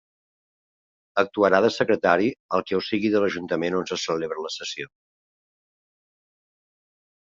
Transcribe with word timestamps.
Actuarà 1.23 1.59
de 1.65 1.69
secretari 1.75 2.33
el 2.59 2.65
que 2.71 2.79
ho 2.79 2.83
siga 2.89 3.13
de 3.19 3.23
l'ajuntament 3.27 3.79
on 3.83 3.89
se 3.95 4.01
celebra 4.09 4.49
la 4.49 4.55
sessió. 4.59 4.93